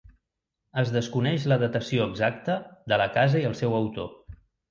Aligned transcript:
Es 0.83 0.91
desconeix 0.95 1.43
la 1.51 1.57
datació 1.65 2.07
exacta 2.13 2.57
de 2.93 3.01
la 3.05 3.09
casa 3.21 3.43
i 3.45 3.49
el 3.53 3.57
seu 3.63 3.79
autor. 3.83 4.11